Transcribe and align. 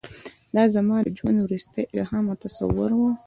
دا 0.55 0.63
زما 0.75 0.97
د 1.03 1.07
ژوند 1.17 1.37
وروستی 1.41 1.83
الهام 1.93 2.25
او 2.31 2.37
تصور 2.43 2.89
و. 2.97 3.01